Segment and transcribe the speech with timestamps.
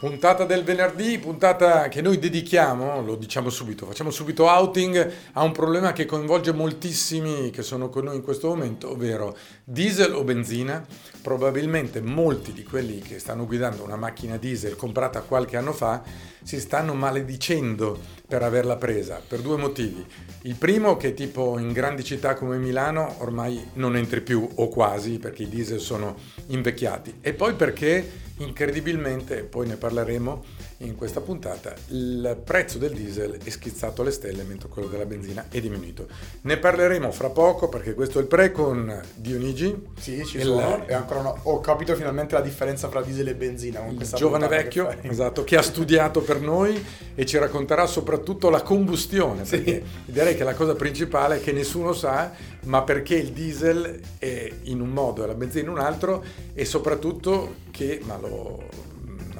[0.00, 5.52] Puntata del venerdì, puntata che noi dedichiamo, lo diciamo subito, facciamo subito outing a un
[5.52, 10.82] problema che coinvolge moltissimi che sono con noi in questo momento, ovvero diesel o benzina.
[11.20, 16.02] Probabilmente molti di quelli che stanno guidando una macchina diesel comprata qualche anno fa
[16.42, 20.02] si stanno maledicendo per averla presa per due motivi.
[20.44, 25.18] Il primo che tipo in grandi città come Milano ormai non entri più o quasi
[25.18, 30.44] perché i diesel sono invecchiati e poi perché incredibilmente, poi ne parleremo
[30.82, 35.46] in questa puntata, il prezzo del diesel è schizzato alle stelle mentre quello della benzina
[35.50, 36.06] è diminuito.
[36.42, 39.88] Ne parleremo fra poco perché questo è il pre con Dionigi.
[39.98, 40.86] Sì, ci sono.
[40.86, 43.80] E ancora no, ho capito finalmente la differenza fra diesel e benzina.
[43.80, 46.82] Con il giovane vecchio, che esatto, che ha studiato per noi
[47.14, 49.44] e ci racconterà soprattutto la combustione.
[49.44, 49.82] Sì.
[50.06, 52.32] direi che la cosa principale è che nessuno sa,
[52.64, 56.64] ma perché il diesel è in un modo e la benzina in un altro e
[56.64, 58.88] soprattutto che, ma lo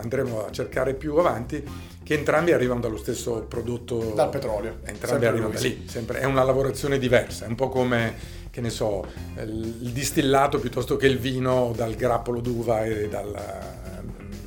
[0.01, 1.63] andremo a cercare più avanti,
[2.03, 4.13] che entrambi arrivano dallo stesso prodotto.
[4.15, 4.79] Dal petrolio.
[4.85, 6.19] Entrambi sempre arrivano da lì, sempre.
[6.21, 8.15] È una lavorazione diversa, è un po' come,
[8.51, 13.33] che ne so, il distillato piuttosto che il vino dal grappolo d'uva e dal...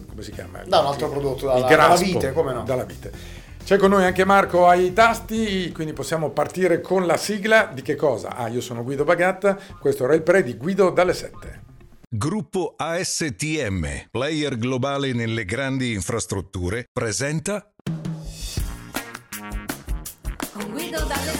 [0.09, 0.61] come si chiama?
[0.65, 2.63] Da un altro prodotto, dalla, dalla vite, come no?
[2.63, 3.41] Dalla vite.
[3.63, 7.95] C'è con noi anche Marco ai tasti, quindi possiamo partire con la sigla di che
[7.95, 8.35] cosa?
[8.35, 11.61] Ah, io sono Guido Bagatta, questo era il pre di Guido dalle 7.
[12.15, 17.73] Gruppo ASTM, player globale nelle grandi infrastrutture, presenta
[20.51, 21.31] Con Guido dalle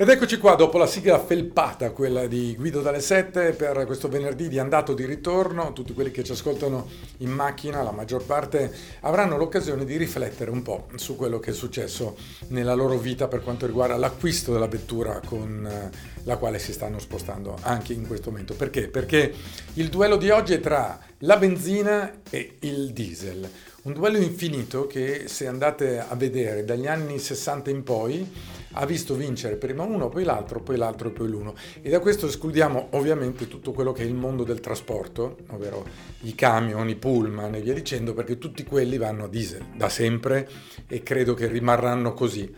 [0.00, 4.46] Ed eccoci qua dopo la sigla felpata, quella di Guido dalle 7 per questo venerdì
[4.46, 5.72] di andato di ritorno.
[5.72, 10.62] Tutti quelli che ci ascoltano in macchina, la maggior parte, avranno l'occasione di riflettere un
[10.62, 12.16] po' su quello che è successo
[12.50, 15.90] nella loro vita per quanto riguarda l'acquisto della vettura con eh,
[16.22, 18.54] la quale si stanno spostando anche in questo momento.
[18.54, 18.86] Perché?
[18.86, 19.34] Perché
[19.74, 23.50] il duello di oggi è tra la benzina e il diesel.
[23.82, 29.14] Un duello infinito che se andate a vedere dagli anni 60 in poi ha visto
[29.14, 31.54] vincere prima uno, poi l'altro, poi l'altro e poi l'uno.
[31.82, 35.84] E da questo escludiamo ovviamente tutto quello che è il mondo del trasporto, ovvero
[36.20, 40.48] i camion, i pullman e via dicendo, perché tutti quelli vanno a diesel da sempre
[40.86, 42.54] e credo che rimarranno così.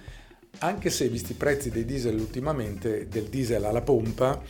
[0.59, 4.43] Anche se visti i prezzi dei diesel ultimamente, del diesel alla pompa,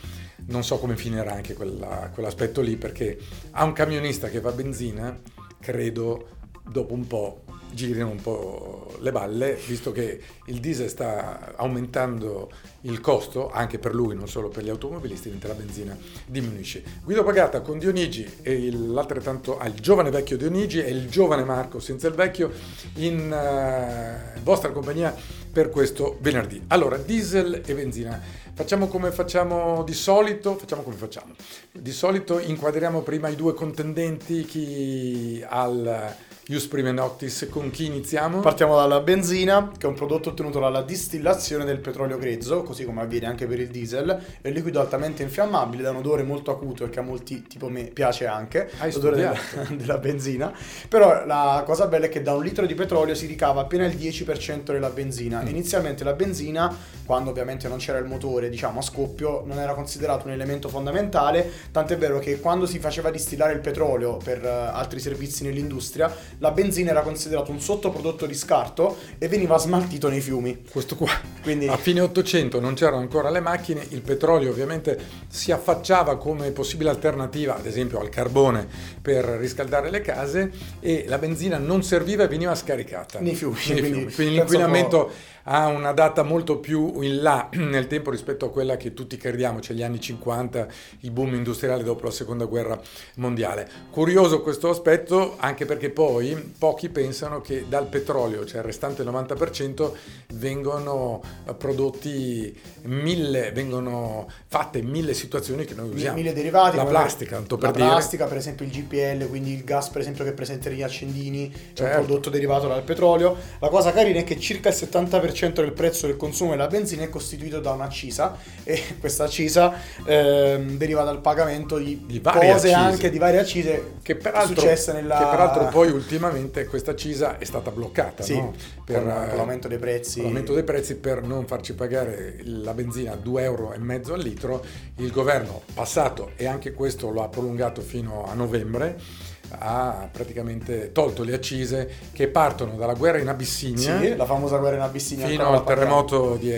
[0.47, 3.17] non so come finirà anche quella, quell'aspetto lì, perché
[3.51, 5.17] a un camionista che va benzina,
[5.61, 6.39] credo
[6.71, 7.43] dopo un po'
[7.73, 12.51] girino un po' le balle, visto che il diesel sta aumentando
[12.81, 16.83] il costo anche per lui, non solo per gli automobilisti, mentre la benzina diminuisce.
[17.03, 21.79] Guido Pagata con Dionigi e l'altrettanto ah, il giovane vecchio Dionigi e il giovane Marco
[21.79, 22.51] senza il vecchio
[22.95, 25.15] in uh, vostra compagnia
[25.51, 26.63] per questo venerdì.
[26.67, 28.21] Allora, diesel e benzina.
[28.53, 31.33] Facciamo come facciamo di solito, facciamo come facciamo.
[31.71, 36.15] Di solito inquadriamo prima i due contendenti, chi al
[36.47, 38.39] Ius Prime Noctis, con chi iniziamo?
[38.39, 43.01] Partiamo dalla benzina, che è un prodotto ottenuto dalla distillazione del petrolio grezzo, così come
[43.01, 44.19] avviene anche per il diesel.
[44.41, 47.69] È un liquido altamente infiammabile, da un odore molto acuto e che a molti, tipo
[47.69, 48.71] me, piace anche.
[48.79, 49.35] Hai l'odore della,
[49.77, 50.51] della, benzina.
[50.89, 53.95] Però la cosa bella è che da un litro di petrolio si ricava appena il
[53.95, 55.43] 10% della benzina.
[55.43, 55.47] Mm.
[55.47, 56.75] Inizialmente la benzina,
[57.05, 61.47] quando ovviamente non c'era il motore, diciamo a scoppio, non era considerato un elemento fondamentale,
[61.71, 66.51] tant'è vero che quando si faceva distillare il petrolio per uh, altri servizi nell'industria, la
[66.51, 70.63] benzina era considerata un sottoprodotto di scarto e veniva smaltito nei fiumi.
[70.69, 71.11] Questo qua.
[71.43, 71.67] Quindi...
[71.67, 76.89] A fine 800 non c'erano ancora le macchine, il petrolio ovviamente si affacciava come possibile
[76.89, 78.67] alternativa, ad esempio al carbone
[79.01, 83.19] per riscaldare le case e la benzina non serviva e veniva scaricata.
[83.19, 83.59] Nei fiumi.
[83.67, 84.11] Nei fiumi.
[84.11, 85.11] quindi l'inquinamento
[85.43, 89.59] ha una data molto più in là nel tempo rispetto a quella che tutti crediamo,
[89.59, 90.67] cioè gli anni 50,
[91.01, 92.79] il boom industriale dopo la seconda guerra
[93.15, 93.69] mondiale.
[93.89, 99.91] Curioso questo aspetto anche perché poi pochi pensano che dal petrolio, cioè il restante 90%,
[100.33, 101.21] vengono
[101.57, 106.17] prodotti mille, vengono fatte mille situazioni che noi usiamo.
[106.17, 106.77] Mille derivati.
[106.77, 107.87] La plastica, tanto per la dire.
[107.87, 111.83] plastica, per esempio il GPL, quindi il gas per esempio che presenta negli accendini, certo.
[111.83, 113.35] è un prodotto derivato dal petrolio.
[113.59, 117.03] La cosa carina è che circa il 70% 90% del prezzo del consumo della benzina
[117.03, 119.73] è costituito da un'accisa e questa accisa
[120.05, 122.73] ehm, deriva dal pagamento di, di cose accise.
[122.73, 125.17] anche di varie accise che peraltro, successe nella...
[125.17, 128.53] che peraltro poi ultimamente questa accisa è stata bloccata sì, no?
[128.85, 133.15] per, per, l'aumento dei prezzi l'aumento dei prezzi per non farci pagare la benzina a
[133.15, 134.63] 2 euro e mezzo al litro
[134.97, 141.23] il governo passato e anche questo lo ha prolungato fino a novembre ha praticamente tolto
[141.23, 145.27] le accise che partono dalla guerra in Abissinia Sì, la famosa guerra in Abissinia.
[145.27, 146.49] fino al terremoto di,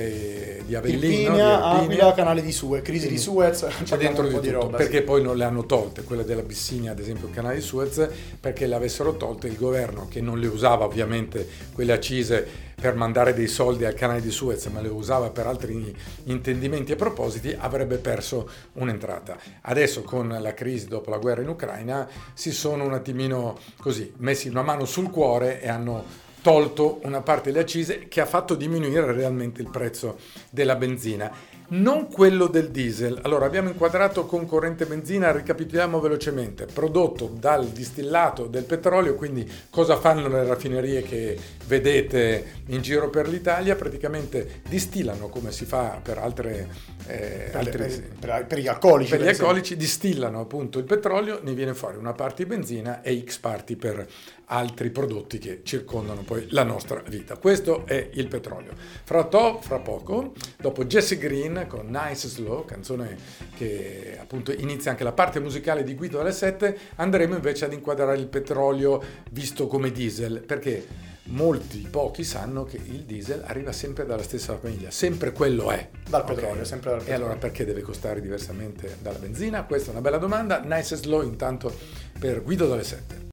[0.65, 1.63] di Avellino, di Irpinia, Irpinia.
[1.63, 4.77] Aquila, canale di Suez, crisi di Suez, c'è dentro di po' tutto, di roba.
[4.77, 5.03] perché sì.
[5.03, 8.07] poi non le hanno tolte, quelle dell'Abissinia, ad esempio il canale di Suez,
[8.39, 13.33] perché le avessero tolte il governo che non le usava ovviamente quelle accise per mandare
[13.33, 15.95] dei soldi al canale di Suez, ma le usava per altri
[16.25, 19.37] intendimenti e propositi, avrebbe perso un'entrata.
[19.61, 24.49] Adesso con la crisi dopo la guerra in Ucraina si sono un attimino così messi
[24.49, 26.03] una mano sul cuore e hanno
[26.41, 30.17] tolto una parte delle accise che ha fatto diminuire realmente il prezzo
[30.49, 31.31] della benzina.
[31.69, 33.19] Non quello del diesel.
[33.23, 36.65] Allora abbiamo inquadrato concorrente benzina, ricapitoliamo velocemente.
[36.65, 43.27] Prodotto dal distillato del petrolio, quindi cosa fanno le raffinerie che vedete in giro per
[43.27, 43.75] l'Italia?
[43.75, 46.67] Praticamente distillano come si fa per altre...
[47.07, 49.09] eh, Per, altri- per- per- per gli alcolici.
[49.11, 53.23] per gli alcolici distillano appunto il petrolio, ne viene fuori una parte di benzina e
[53.25, 54.05] X parti per
[54.47, 57.37] altri prodotti che circondano poi la nostra vita.
[57.37, 58.73] Questo è il petrolio.
[59.03, 63.17] Fra, to- fra poco, dopo Jesse Green con Nice Slow, canzone
[63.55, 68.17] che appunto inizia anche la parte musicale di Guido alle 7, andremo invece ad inquadrare
[68.17, 69.01] il petrolio
[69.31, 70.85] visto come diesel, perché
[71.25, 75.89] molti, pochi sanno che il diesel arriva sempre dalla stessa famiglia, sempre quello è.
[76.09, 77.25] Dal petrolio, sempre dal E petrolio.
[77.25, 79.63] allora perché deve costare diversamente dalla benzina?
[79.63, 80.59] Questa è una bella domanda.
[80.59, 81.73] Nice slow intanto
[82.19, 83.32] per Guido dalle 7.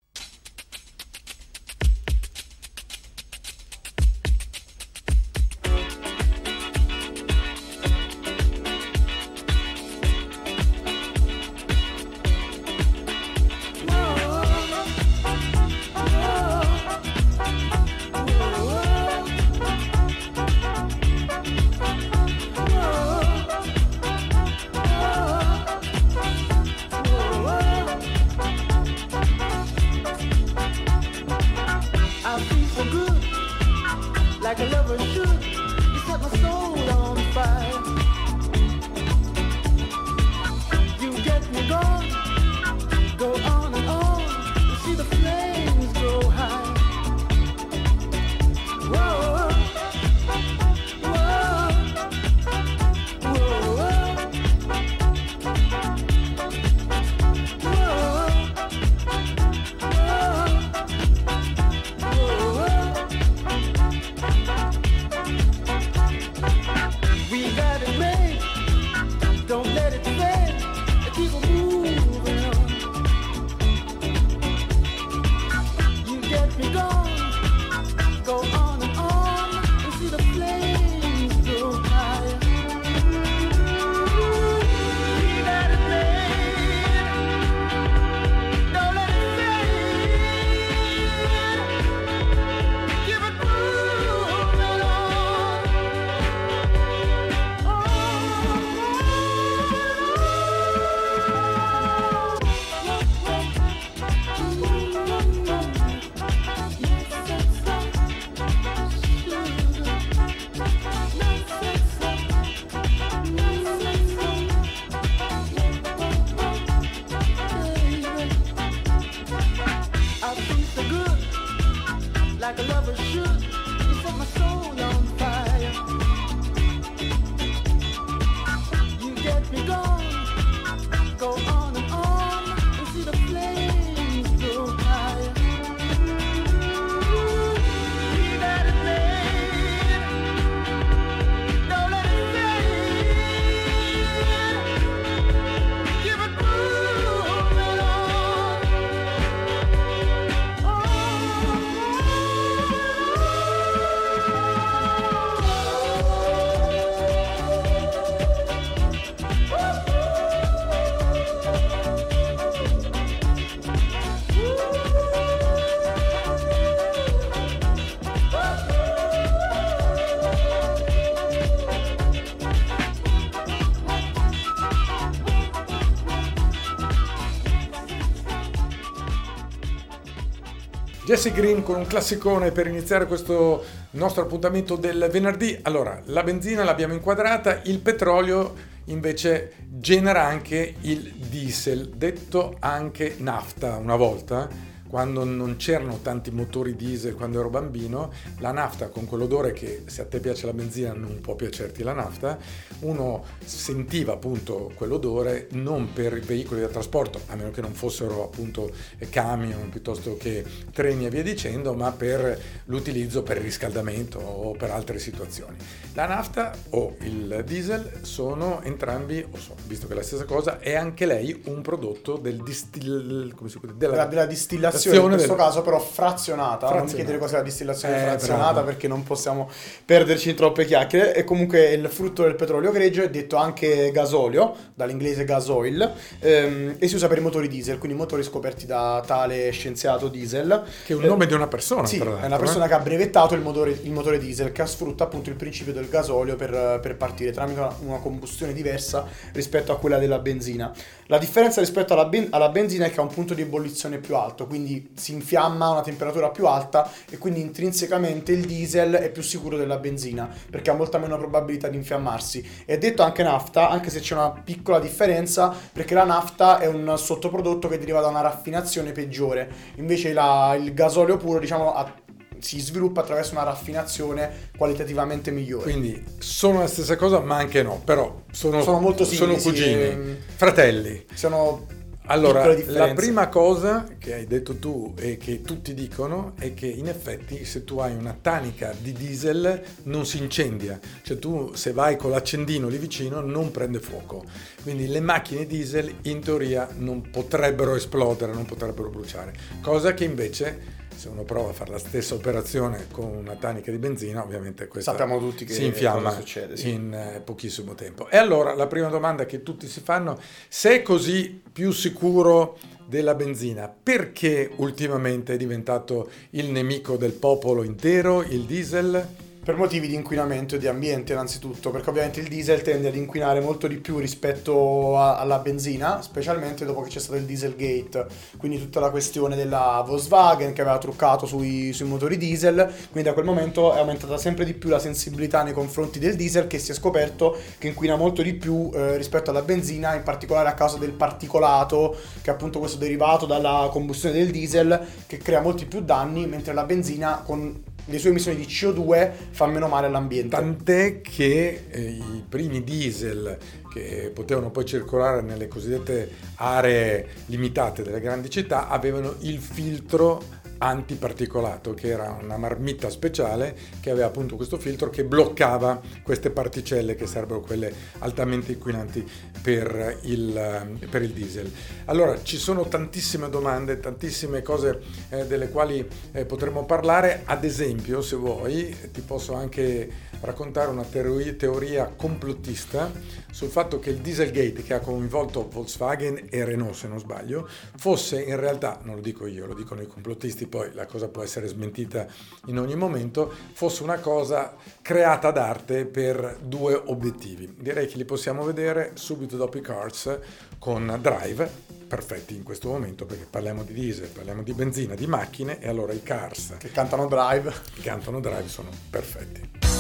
[181.21, 185.59] Jesse Green con un classicone per iniziare questo nostro appuntamento del venerdì.
[185.65, 193.77] Allora, la benzina l'abbiamo inquadrata, il petrolio invece genera anche il diesel, detto anche nafta
[193.77, 194.49] una volta.
[194.91, 200.03] Quando non c'erano tanti motori diesel quando ero bambino, la nafta con quell'odore che se
[200.03, 202.37] a te piace la benzina non può piacerti la nafta,
[202.81, 208.25] uno sentiva appunto quell'odore non per i veicoli da trasporto, a meno che non fossero
[208.25, 208.73] appunto
[209.11, 214.71] camion piuttosto che treni e via dicendo, ma per l'utilizzo per il riscaldamento o per
[214.71, 215.57] altre situazioni.
[215.95, 220.59] La nafta o il diesel sono entrambi, o so, visto che è la stessa cosa,
[220.59, 223.33] è anche lei un prodotto del distil...
[223.77, 226.95] della, della distillazione, in questo del- caso però frazionata, non Frazionata.
[226.95, 228.67] chiedere cos'è la distillazione Eh, frazionata bravo.
[228.67, 229.49] perché non possiamo
[229.85, 234.55] perderci in troppe chiacchiere e comunque il frutto del petrolio greggio è detto anche gasolio,
[234.75, 239.51] dall'inglese gasoil, ehm, e si usa per i motori diesel, quindi motori scoperti da tale
[239.51, 240.63] scienziato diesel.
[240.87, 242.69] Che è un Eh, nome di una persona, Sì, è una persona eh?
[242.69, 246.37] che ha brevettato il motore, il motore diesel che sfrutta appunto il principio del gasolio
[246.37, 250.71] per, per partire tramite una, una combustione diversa rispetto a quella della benzina.
[251.07, 254.15] La differenza rispetto alla, ben- alla benzina è che ha un punto di ebollizione più
[254.15, 259.11] alto, quindi si infiamma a una temperatura più alta e quindi intrinsecamente il diesel è
[259.11, 262.47] più sicuro della benzina perché ha molta meno probabilità di infiammarsi.
[262.65, 266.95] È detto anche nafta, anche se c'è una piccola differenza perché la nafta è un
[266.97, 271.95] sottoprodotto che deriva da una raffinazione peggiore, invece la- il gasolio puro diciamo ha-
[272.39, 275.65] si sviluppa attraverso una raffinazione qualitativamente migliore.
[275.65, 279.49] Quindi sono la stessa cosa, ma anche no, però sono, Sono molto sono simili, sì,
[279.49, 280.17] cugini, ehm.
[280.37, 281.05] fratelli.
[281.15, 281.67] Sono
[282.11, 286.89] Allora, la prima cosa che hai detto tu e che tutti dicono è che in
[286.89, 291.97] effetti se tu hai una tanica di diesel non si incendia, cioè tu se vai
[291.97, 294.25] con l'accendino lì vicino non prende fuoco.
[294.63, 300.79] Quindi le macchine diesel in teoria non potrebbero esplodere, non potrebbero bruciare, cosa che invece
[301.01, 304.91] se uno prova a fare la stessa operazione con una tanica di benzina, ovviamente questa
[304.91, 306.73] Sappiamo tutti che si infiamma succede, sì.
[306.73, 308.11] in eh, pochissimo tempo.
[308.11, 313.15] E allora la prima domanda che tutti si fanno, se è così più sicuro della
[313.15, 319.30] benzina, perché ultimamente è diventato il nemico del popolo intero, il diesel?
[319.43, 323.41] Per motivi di inquinamento e di ambiente innanzitutto, perché ovviamente il diesel tende ad inquinare
[323.41, 328.07] molto di più rispetto a- alla benzina, specialmente dopo che c'è stato il Dieselgate,
[328.37, 333.15] quindi tutta la questione della Volkswagen che aveva truccato sui, sui motori diesel, quindi da
[333.15, 336.73] quel momento è aumentata sempre di più la sensibilità nei confronti del diesel che si
[336.73, 340.77] è scoperto che inquina molto di più eh, rispetto alla benzina, in particolare a causa
[340.77, 345.81] del particolato, che è appunto questo derivato dalla combustione del diesel, che crea molti più
[345.81, 350.37] danni, mentre la benzina con le sue emissioni di CO2 fa meno male all'ambiente.
[350.37, 353.37] Tant'è che eh, i primi diesel
[353.71, 360.23] che potevano poi circolare nelle cosiddette aree limitate delle grandi città avevano il filtro
[360.63, 366.95] antiparticolato che era una marmitta speciale che aveva appunto questo filtro che bloccava queste particelle
[366.95, 369.09] che sarebbero quelle altamente inquinanti
[369.43, 371.51] per il, per il diesel.
[371.87, 378.03] Allora ci sono tantissime domande, tantissime cose eh, delle quali eh, potremmo parlare, ad esempio
[378.03, 382.91] se vuoi ti posso anche raccontare una teoria complottista
[383.31, 388.23] sul fatto che il Dieselgate che ha coinvolto Volkswagen e Renault se non sbaglio fosse
[388.23, 391.47] in realtà, non lo dico io, lo dicono i complottisti, poi la cosa può essere
[391.47, 392.07] smentita
[392.47, 397.55] in ogni momento, fosse una cosa creata d'arte per due obiettivi.
[397.59, 400.19] Direi che li possiamo vedere subito dopo i Cars
[400.59, 401.51] con Drive,
[401.89, 405.93] perfetti in questo momento perché parliamo di diesel, parliamo di benzina, di macchine e allora
[405.93, 407.53] i Cars Che cantano Drive.
[407.75, 409.80] che cantano Drive sono perfetti.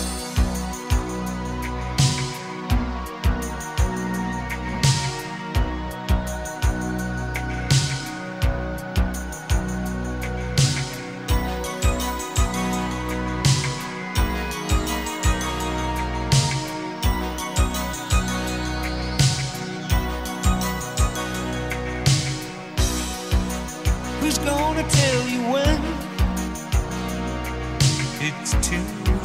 [28.51, 29.20] to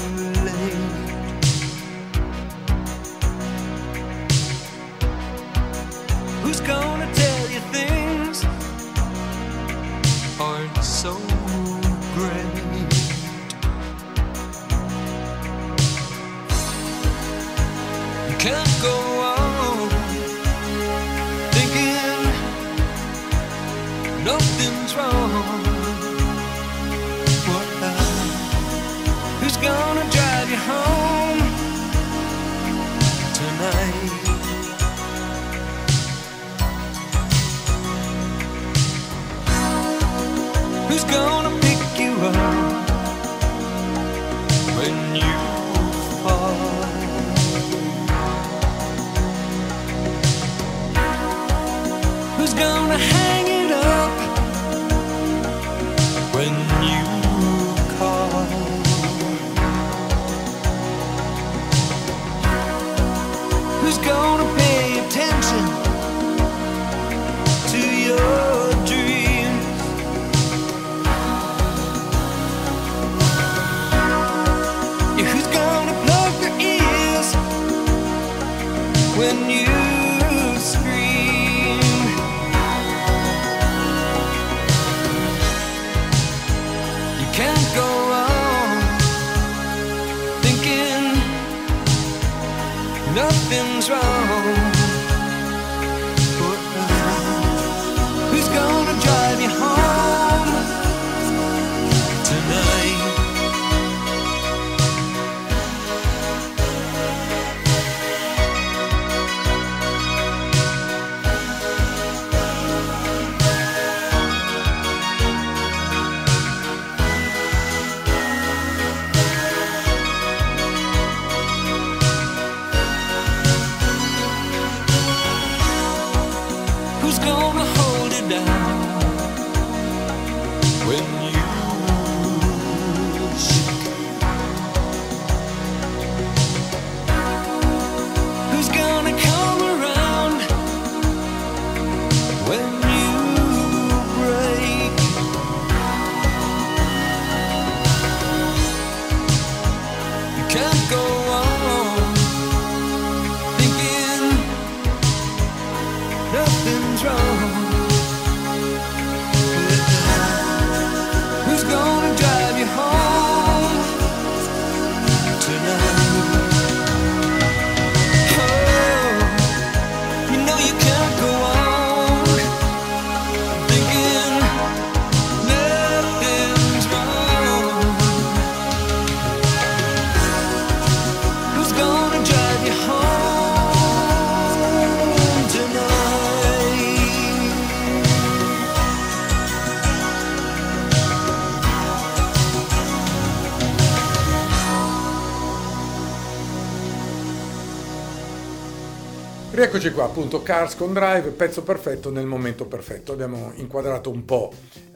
[199.86, 203.12] Rieccoci qua, appunto, Cars con Drive, pezzo perfetto nel momento perfetto.
[203.12, 204.52] Abbiamo inquadrato un po'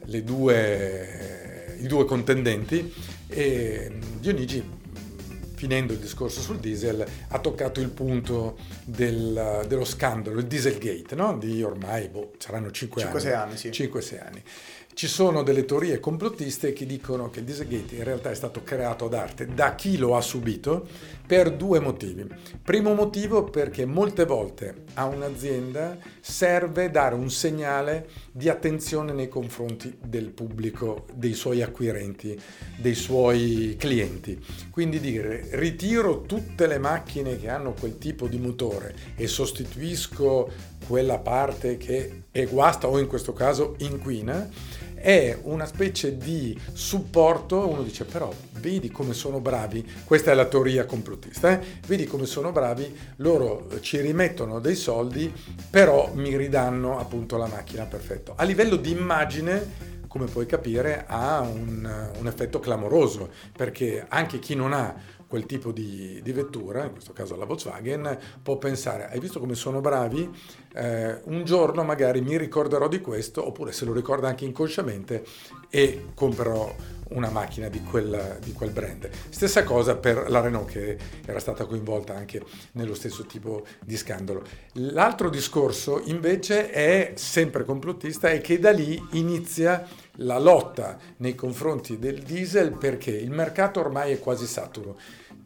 [0.06, 2.92] le due, i due contendenti
[3.28, 4.68] e Dionigi,
[5.54, 11.38] finendo il discorso sul diesel, ha toccato il punto del- dello scandalo, il Dieselgate, no?
[11.38, 13.12] di ormai, boh, saranno 5 anni.
[13.12, 13.68] 5-6 anni, sì.
[13.70, 14.42] 5-6 anni.
[15.00, 19.14] Ci sono delle teorie complottiste che dicono che Dieselgate in realtà è stato creato ad
[19.14, 20.86] arte da chi lo ha subito
[21.26, 22.26] per due motivi.
[22.62, 29.96] Primo motivo perché molte volte a un'azienda serve dare un segnale di attenzione nei confronti
[30.04, 32.38] del pubblico, dei suoi acquirenti,
[32.76, 34.38] dei suoi clienti.
[34.70, 40.52] Quindi dire ritiro tutte le macchine che hanno quel tipo di motore e sostituisco
[40.86, 44.48] quella parte che è guasta o in questo caso inquina
[45.00, 50.44] è una specie di supporto, uno dice però vedi come sono bravi, questa è la
[50.44, 51.60] teoria complottista, eh?
[51.86, 55.32] vedi come sono bravi, loro ci rimettono dei soldi,
[55.70, 58.34] però mi ridanno appunto la macchina perfetto.
[58.36, 64.56] A livello di immagine come puoi capire, ha un, un effetto clamoroso, perché anche chi
[64.56, 64.92] non ha
[65.30, 69.54] quel tipo di, di vettura, in questo caso la Volkswagen, può pensare, hai visto come
[69.54, 70.28] sono bravi?
[70.74, 75.24] Eh, un giorno magari mi ricorderò di questo, oppure se lo ricorda anche inconsciamente
[75.70, 76.74] e comprerò
[77.10, 79.08] una macchina di quel, di quel brand.
[79.28, 84.42] Stessa cosa per la Renault che era stata coinvolta anche nello stesso tipo di scandalo.
[84.74, 91.98] L'altro discorso invece è sempre complottista e che da lì inizia la lotta nei confronti
[91.98, 94.98] del diesel perché il mercato ormai è quasi saturo.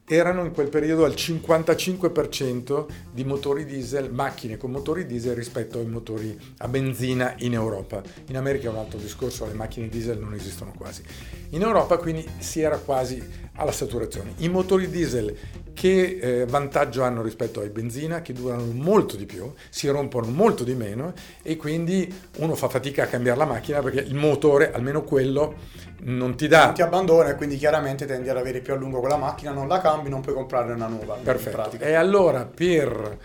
[0.07, 5.87] Erano in quel periodo al 55% di motori diesel, macchine con motori diesel rispetto ai
[5.87, 8.03] motori a benzina in Europa.
[8.27, 11.03] In America è un altro discorso, le macchine diesel non esistono quasi.
[11.51, 13.23] In Europa quindi si era quasi
[13.55, 14.35] alla saturazione.
[14.39, 15.35] I motori diesel
[15.73, 20.65] che eh, vantaggio hanno rispetto ai benzina, che durano molto di più, si rompono molto
[20.65, 25.03] di meno e quindi uno fa fatica a cambiare la macchina perché il motore, almeno
[25.03, 25.55] quello,
[26.05, 26.73] non ti dà...
[26.73, 29.81] ti abbandona e quindi chiaramente tendi ad avere più a lungo quella macchina, non la
[29.81, 31.17] cambi, non puoi comprarne una nuova.
[31.23, 31.79] Perfetto.
[31.79, 33.19] E allora per,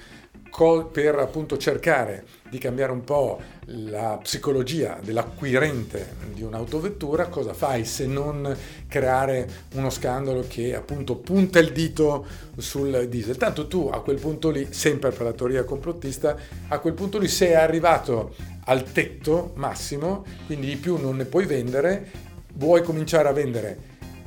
[0.91, 8.07] per appunto cercare di cambiare un po' la psicologia dell'acquirente di un'autovettura, cosa fai se
[8.07, 8.55] non
[8.87, 12.25] creare uno scandalo che appunto punta il dito
[12.57, 13.37] sul diesel?
[13.37, 16.35] Tanto tu a quel punto lì, sempre per la teoria complottista,
[16.69, 18.33] a quel punto lì sei arrivato
[18.65, 22.27] al tetto massimo, quindi di più non ne puoi vendere,
[22.59, 23.77] vuoi cominciare a vendere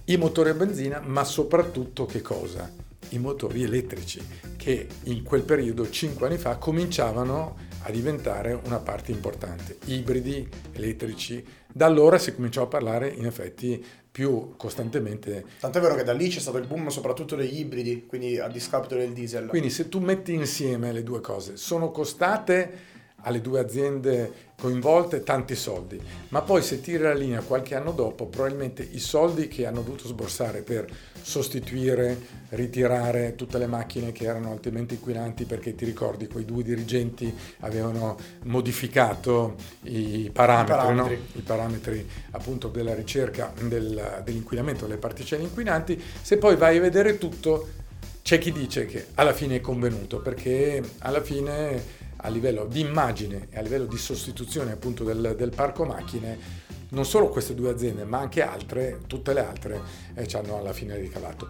[0.06, 2.68] i motori a benzina, ma soprattutto che cosa?
[3.10, 9.12] I motori elettrici, che in quel periodo, 5 anni fa, cominciavano a diventare una parte
[9.12, 9.76] importante.
[9.84, 11.44] Ibridi, elettrici.
[11.70, 15.44] Da allora si cominciò a parlare in effetti più costantemente.
[15.60, 18.94] Tant'è vero che da lì c'è stato il boom soprattutto degli ibridi, quindi a discapito
[18.94, 19.46] del diesel.
[19.48, 22.91] Quindi se tu metti insieme le due cose, sono costate
[23.22, 28.26] alle due aziende coinvolte tanti soldi, ma poi se tiri la linea qualche anno dopo,
[28.26, 30.86] probabilmente i soldi che hanno dovuto sborsare per
[31.20, 32.16] sostituire,
[32.50, 38.16] ritirare tutte le macchine che erano altamente inquinanti perché ti ricordi quei due dirigenti avevano
[38.44, 41.16] modificato i parametri, I parametri.
[41.16, 41.22] no?
[41.32, 47.18] I parametri appunto della ricerca del- dell'inquinamento delle particelle inquinanti, se poi vai a vedere
[47.18, 47.80] tutto
[48.22, 53.48] c'è chi dice che alla fine è convenuto perché alla fine a livello di immagine
[53.50, 58.04] e a livello di sostituzione appunto del, del parco macchine non solo queste due aziende
[58.04, 59.80] ma anche altre, tutte le altre
[60.14, 61.48] eh, ci hanno alla fine ricavato.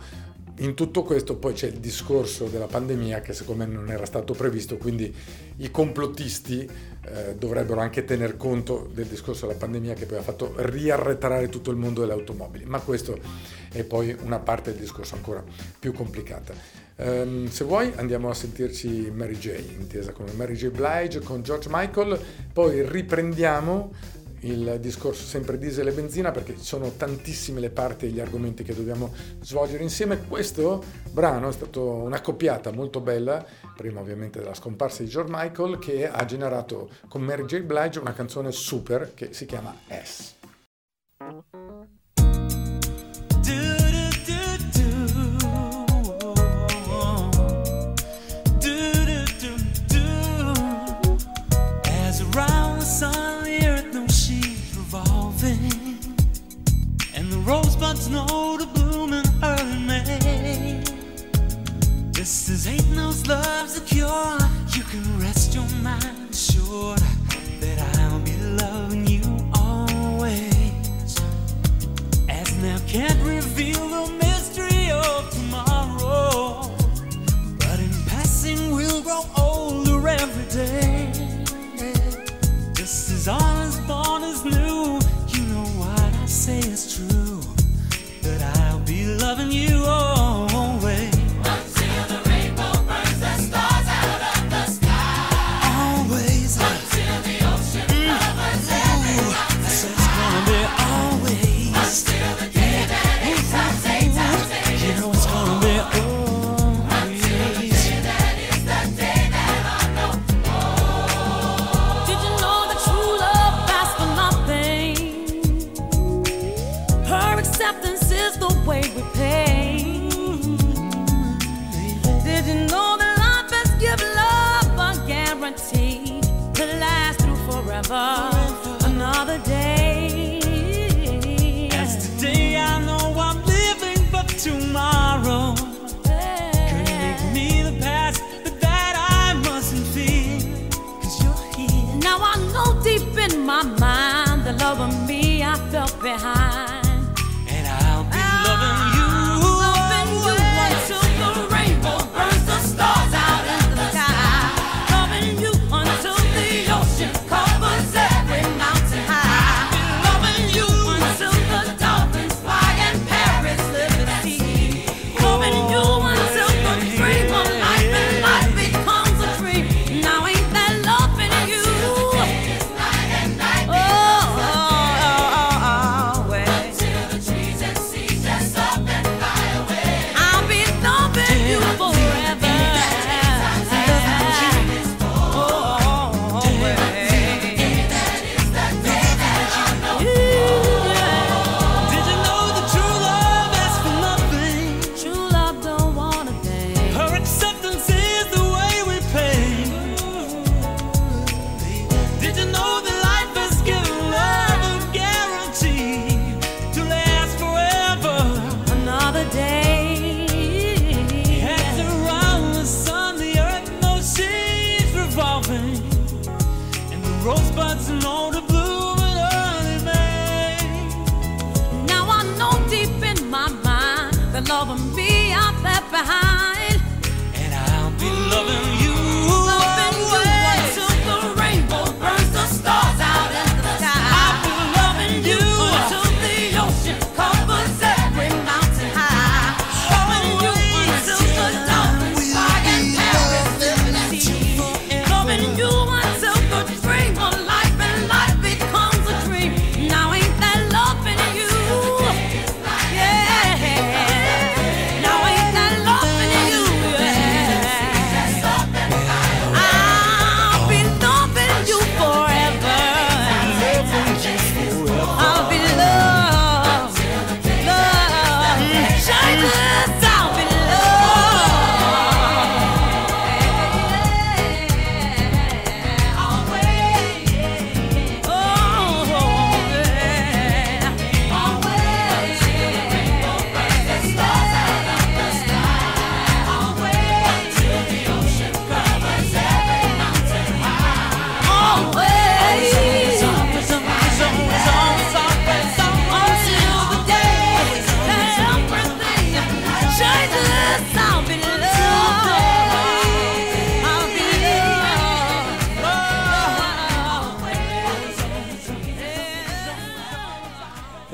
[0.59, 4.33] in tutto questo poi c'è il discorso della pandemia che secondo me non era stato
[4.35, 5.13] previsto, quindi
[5.57, 6.69] i complottisti
[7.05, 11.71] eh, dovrebbero anche tener conto del discorso della pandemia che poi ha fatto riarretrare tutto
[11.71, 13.19] il mondo delle automobili, ma questo
[13.73, 15.43] è poi una parte del discorso ancora
[15.79, 16.55] più complicata.
[16.97, 20.69] Ehm, se vuoi andiamo a sentirci Mary J, intesa come Mary J.
[20.69, 22.19] Blige con George Michael,
[22.53, 23.93] poi riprendiamo
[24.43, 28.63] il discorso sempre diesel e benzina perché ci sono tantissime le parti e gli argomenti
[28.63, 30.27] che dobbiamo svolgere insieme.
[30.27, 33.45] Questo brano è stato una coppiata molto bella,
[33.77, 37.61] prima ovviamente della scomparsa di George Michael, che ha generato con Mary J.
[37.61, 40.35] Blige una canzone super che si chiama S.
[43.45, 43.82] As
[65.83, 67.01] mind assured
[67.61, 69.23] that I'll be loving you
[69.55, 71.19] always.
[72.29, 76.71] As now can't reveal the mystery of tomorrow.
[77.59, 81.11] But in passing, we'll grow older every day.
[82.75, 85.01] Just as all is born is new,
[85.35, 87.41] you know what I say is true.
[88.23, 90.12] That I'll be loving you always.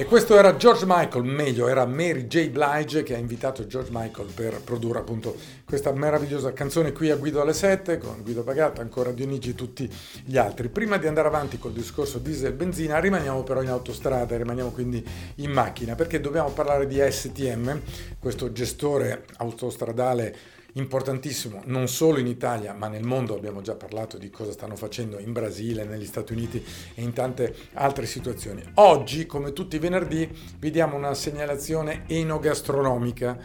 [0.08, 2.48] Questo era George Michael, meglio, era Mary J.
[2.48, 7.42] Blige che ha invitato George Michael per produrre appunto questa meravigliosa canzone qui a Guido
[7.42, 9.88] alle 7 con Guido Pagata, ancora Dionigi e tutti
[10.24, 10.70] gli altri.
[10.70, 15.50] Prima di andare avanti col discorso diesel benzina, rimaniamo però in autostrada, rimaniamo quindi in
[15.50, 17.78] macchina perché dobbiamo parlare di STM,
[18.18, 20.36] questo gestore autostradale
[20.78, 25.18] importantissimo non solo in Italia ma nel mondo abbiamo già parlato di cosa stanno facendo
[25.18, 26.64] in Brasile, negli Stati Uniti
[26.94, 28.62] e in tante altre situazioni.
[28.74, 33.36] Oggi come tutti i venerdì vi diamo una segnalazione enogastronomica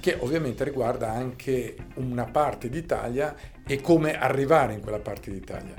[0.00, 3.34] che ovviamente riguarda anche una parte d'Italia
[3.66, 5.74] e come arrivare in quella parte d'Italia.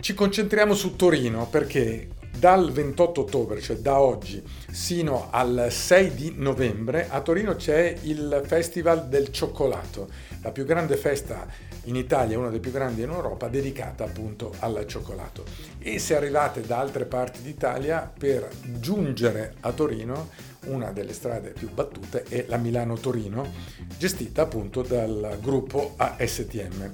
[0.00, 6.32] Ci concentriamo su Torino perché dal 28 ottobre, cioè da oggi, sino al 6 di
[6.36, 10.08] novembre, a Torino c'è il Festival del Cioccolato,
[10.42, 11.46] la più grande festa
[11.84, 15.44] in Italia, una delle più grandi in Europa, dedicata appunto al cioccolato.
[15.78, 18.48] E se arrivate da altre parti d'Italia, per
[18.78, 20.30] giungere a Torino,
[20.66, 23.46] una delle strade più battute è la Milano-Torino,
[23.96, 26.92] gestita appunto dal gruppo ASTM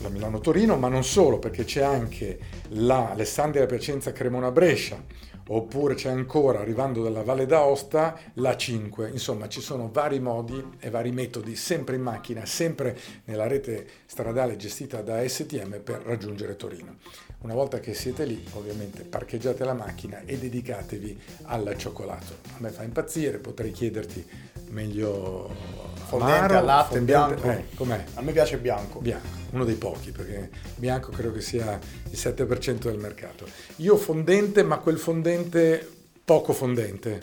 [0.00, 2.38] la Milano-Torino, ma non solo, perché c'è anche
[2.70, 5.02] la Alessandria Piacenza Cremona Brescia,
[5.48, 9.10] oppure c'è ancora, arrivando dalla Valle d'Aosta, la 5.
[9.10, 14.56] Insomma, ci sono vari modi e vari metodi, sempre in macchina, sempre nella rete stradale
[14.56, 16.96] gestita da STM per raggiungere Torino.
[17.40, 22.38] Una volta che siete lì, ovviamente parcheggiate la macchina e dedicatevi al cioccolato.
[22.56, 24.24] A me fa impazzire, potrei chiederti
[24.70, 27.48] meglio Fondente amaro, al latte, fondente- bianco.
[27.50, 28.04] eh, com'è?
[28.14, 29.00] A me piace bianco.
[29.00, 31.78] Bianco, uno dei pochi, perché bianco credo che sia
[32.10, 33.44] il 7% del mercato.
[33.76, 35.88] Io fondente, ma quel fondente
[36.24, 37.20] poco fondente.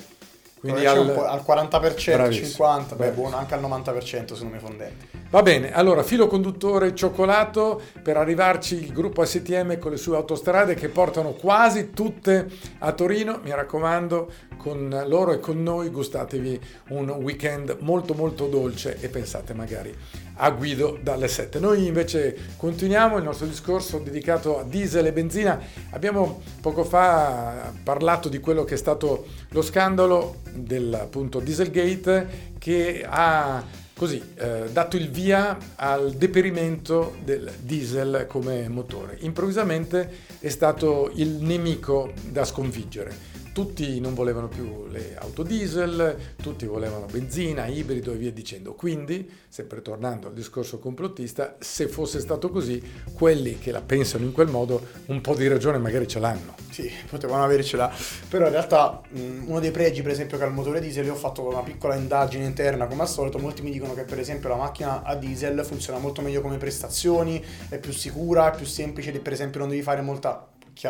[0.60, 5.08] Quindi al- al 40%, Bravissimo, 50%, beh, buono, anche al 90% secondo me fondente.
[5.34, 10.76] Va bene, allora filo conduttore cioccolato per arrivarci il gruppo STM con le sue autostrade
[10.76, 13.40] che portano quasi tutte a Torino.
[13.44, 19.56] Mi raccomando, con loro e con noi gustatevi un weekend molto molto dolce e pensate
[19.56, 19.92] magari
[20.36, 21.58] a Guido dalle 7.
[21.58, 25.60] Noi invece continuiamo il nostro discorso dedicato a diesel e benzina.
[25.94, 33.04] Abbiamo poco fa parlato di quello che è stato lo scandalo del appunto Dieselgate che
[33.04, 39.18] ha così eh, dato il via al deperimento del diesel come motore.
[39.22, 43.33] Improvvisamente è stato il nemico da sconfiggere.
[43.54, 48.74] Tutti non volevano più le auto diesel, tutti volevano benzina, ibrido e via dicendo.
[48.74, 52.82] Quindi, sempre tornando al discorso complottista, se fosse stato così,
[53.14, 56.56] quelli che la pensano in quel modo un po' di ragione magari ce l'hanno.
[56.72, 57.94] Sì, potevano avercela.
[58.28, 61.16] Però in realtà uno dei pregi, per esempio, che ha il motore diesel, io ho
[61.16, 64.56] fatto una piccola indagine interna, come al solito, molti mi dicono che per esempio la
[64.56, 69.34] macchina a diesel funziona molto meglio come prestazioni, è più sicura, è più semplice, per
[69.34, 70.48] esempio non devi fare molta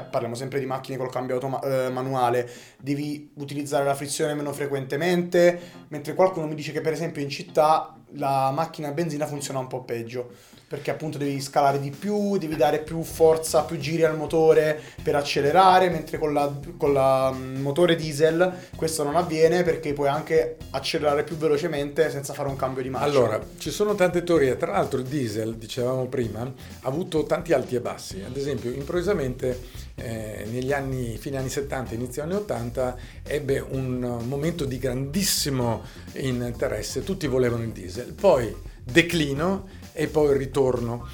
[0.09, 5.59] parliamo sempre di macchine col cambio automa- eh, manuale, devi utilizzare la frizione meno frequentemente,
[5.89, 9.67] mentre qualcuno mi dice che per esempio in città la macchina a benzina funziona un
[9.67, 10.31] po' peggio,
[10.73, 15.13] perché appunto devi scalare di più, devi dare più forza, più giri al motore per
[15.13, 21.37] accelerare, mentre con la mm, motore diesel questo non avviene perché puoi anche accelerare più
[21.37, 23.07] velocemente senza fare un cambio di marcia.
[23.07, 26.51] Allora, ci sono tante teorie, tra l'altro il diesel, dicevamo prima, ha
[26.87, 29.59] avuto tanti alti e bassi, ad esempio improvvisamente
[29.93, 35.83] eh, negli anni, fine anni 70, inizio anni 80 ebbe un momento di grandissimo
[36.13, 41.07] interesse, tutti volevano il diesel, poi declino e poi il ritorno.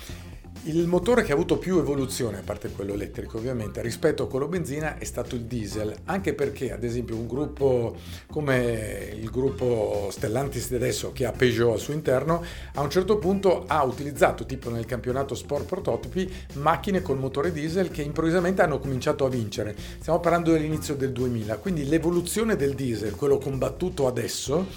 [0.64, 4.50] Il motore che ha avuto più evoluzione, a parte quello elettrico ovviamente, rispetto a quello
[4.50, 7.96] benzina è stato il diesel, anche perché ad esempio un gruppo
[8.30, 13.64] come il gruppo Stellantis adesso che ha Peugeot al suo interno, a un certo punto
[13.68, 19.26] ha utilizzato, tipo nel campionato Sport Prototipi, macchine col motore diesel che improvvisamente hanno cominciato
[19.26, 19.74] a vincere.
[20.00, 24.68] Stiamo parlando dell'inizio del 2000, quindi l'evoluzione del diesel, quello combattuto adesso,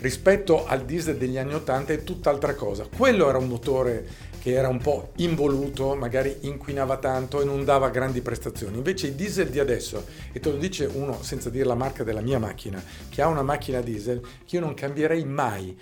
[0.00, 2.86] rispetto al diesel degli anni 80 è tutt'altra cosa.
[2.94, 7.90] Quello era un motore che era un po' involuto, magari inquinava tanto e non dava
[7.90, 8.78] grandi prestazioni.
[8.78, 12.22] Invece i diesel di adesso, e te lo dice uno senza dire la marca della
[12.22, 15.76] mia macchina, che ha una macchina diesel, che io non cambierei mai.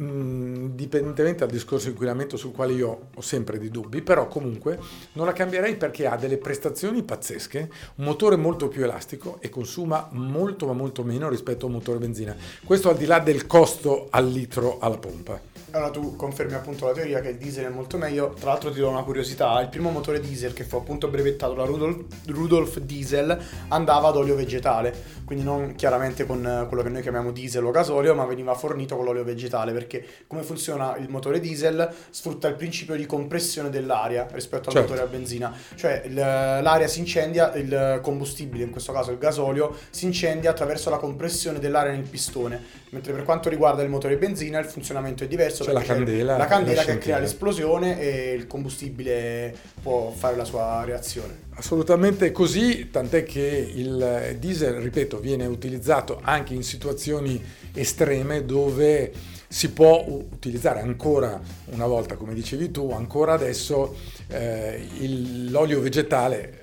[0.00, 4.78] Indipendentemente dal discorso di inquinamento sul quale io ho sempre dei dubbi, però comunque
[5.12, 10.08] non la cambierei perché ha delle prestazioni pazzesche, un motore molto più elastico e consuma
[10.12, 12.34] molto ma molto meno rispetto a un motore benzina.
[12.64, 15.49] Questo al di là del costo al litro alla pompa.
[15.72, 18.34] Allora tu confermi appunto la teoria che il diesel è molto meglio.
[18.40, 21.62] Tra l'altro ti do una curiosità, il primo motore diesel che fu appunto brevettato da
[21.64, 24.92] Rudolf, Rudolf Diesel andava ad olio vegetale,
[25.24, 28.96] quindi non chiaramente con eh, quello che noi chiamiamo diesel o gasolio, ma veniva fornito
[28.96, 34.26] con l'olio vegetale perché come funziona il motore diesel sfrutta il principio di compressione dell'aria
[34.32, 34.88] rispetto al Certo.
[34.88, 39.72] motore a benzina, cioè il- l'aria si incendia, il combustibile, in questo caso il gasolio,
[39.90, 44.58] si incendia attraverso la compressione dell'aria nel pistone, mentre per quanto riguarda il motore benzina
[44.58, 45.58] il funzionamento è diverso.
[45.64, 50.36] C'è la perché candela, la candela la che crea l'esplosione e il combustibile può fare
[50.36, 51.48] la sua reazione.
[51.54, 57.42] Assolutamente così, tant'è che il diesel, ripeto, viene utilizzato anche in situazioni
[57.74, 59.12] estreme dove
[59.46, 63.96] si può utilizzare ancora una volta, come dicevi tu, ancora adesso
[64.28, 66.62] eh, il- l'olio vegetale,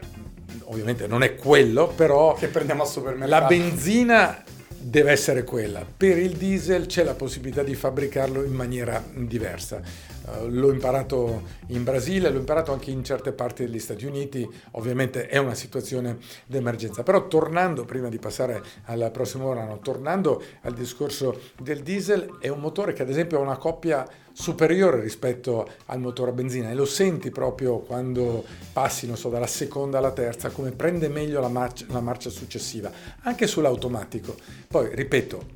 [0.66, 3.42] ovviamente non è quello, però Che prendiamo al supermercato.
[3.42, 4.44] la benzina
[4.90, 5.86] deve essere quella.
[5.86, 9.82] Per il diesel c'è la possibilità di fabbricarlo in maniera diversa.
[10.28, 15.28] Eh, l'ho imparato in Brasile, l'ho imparato anche in certe parti degli Stati Uniti, ovviamente
[15.28, 17.04] è una situazione d'emergenza.
[17.04, 22.60] Però tornando, prima di passare al prossimo brano, tornando al discorso del diesel, è un
[22.60, 26.86] motore che ad esempio ha una coppia superiore rispetto al motore a benzina e lo
[26.86, 31.86] senti proprio quando passi, non so, dalla seconda alla terza, come prende meglio la marcia,
[31.90, 34.36] la marcia successiva, anche sull'automatico.
[34.68, 35.56] Poi, ripeto,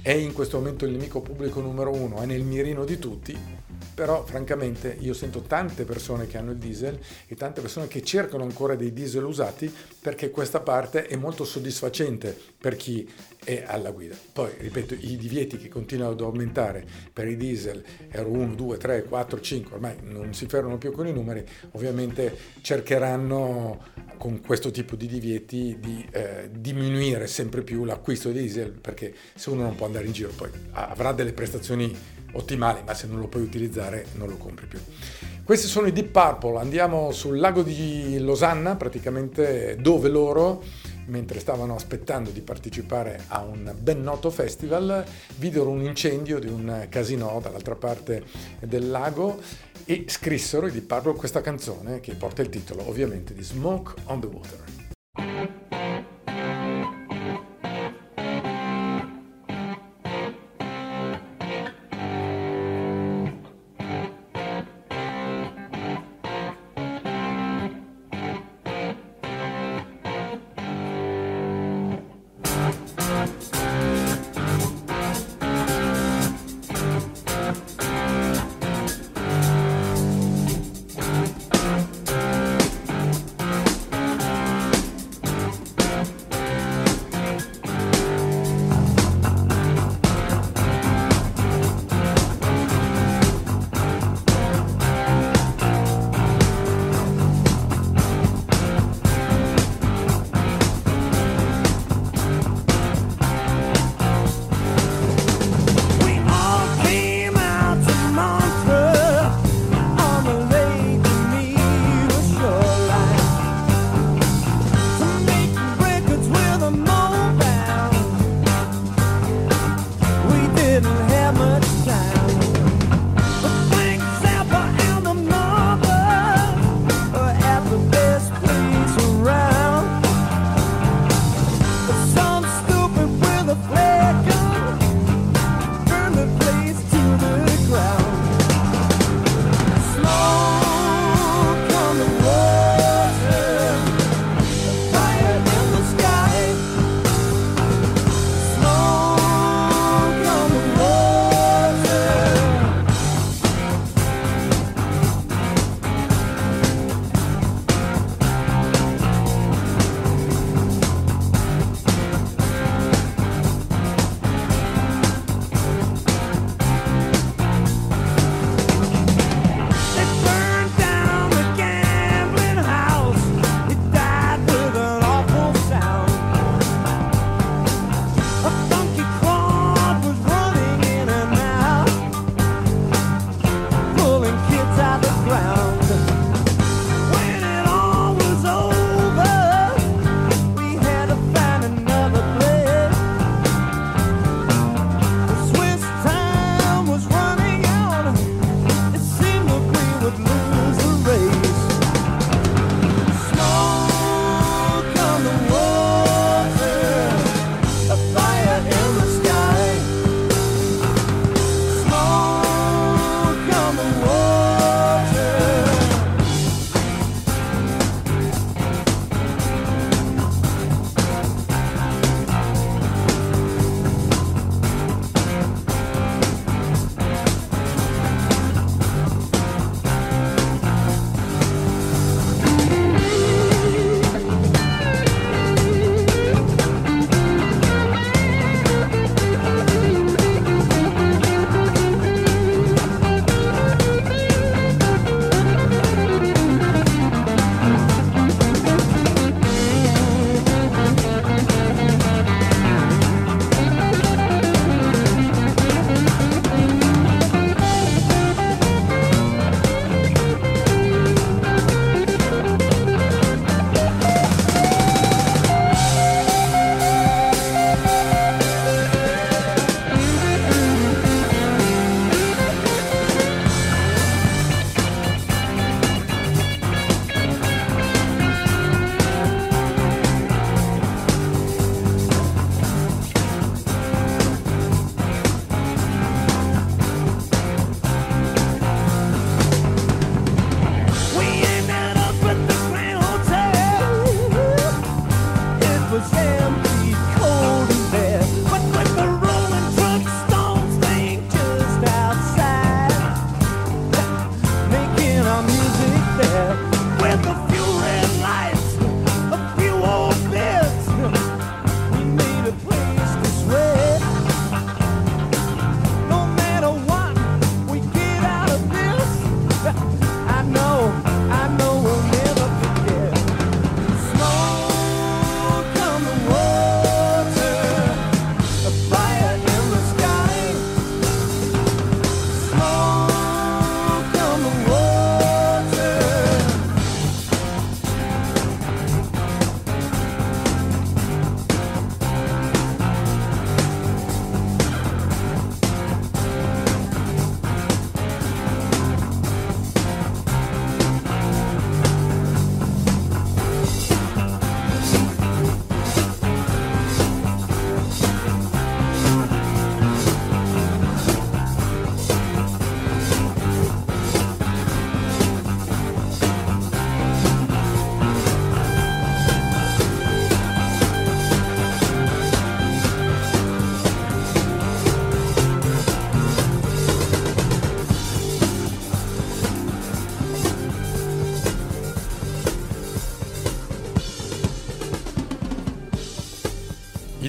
[0.00, 3.36] è in questo momento il nemico pubblico numero uno, è nel mirino di tutti,
[3.94, 8.42] però francamente io sento tante persone che hanno il diesel e tante persone che cercano
[8.42, 13.08] ancora dei diesel usati perché questa parte è molto soddisfacente per chi
[13.44, 14.16] è alla guida.
[14.32, 19.02] Poi, ripeto, i divieti che continuano ad aumentare per i diesel Euro 1, 2, 3,
[19.04, 23.84] 4, 5, ormai non si fermano più con i numeri, ovviamente cercheranno
[24.22, 29.50] con questo tipo di divieti di eh, diminuire sempre più l'acquisto di diesel perché se
[29.50, 31.92] uno non può andare in giro poi avrà delle prestazioni
[32.34, 34.78] ottimali ma se non lo puoi utilizzare non lo compri più.
[35.42, 40.62] Questi sono i Deep Purple, andiamo sul lago di Losanna, praticamente dove loro,
[41.06, 45.04] mentre stavano aspettando di partecipare a un ben noto festival,
[45.36, 48.24] videro un incendio di un casino dall'altra parte
[48.60, 49.40] del lago
[49.84, 54.20] e scrissero i Deep Purple questa canzone che porta il titolo ovviamente di Smoke on
[54.20, 54.81] the Water.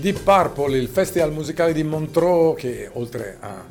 [0.03, 3.63] Deep Purple, il festival musicale di Montreux che oltre a